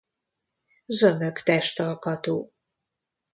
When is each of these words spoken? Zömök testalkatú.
Zömök 0.85 1.41
testalkatú. 1.43 2.51